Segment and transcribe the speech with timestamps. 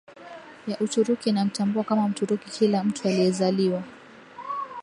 [0.67, 3.83] ya Uturuki inamtambua kama Mturuki kila mtu aliyezaliwa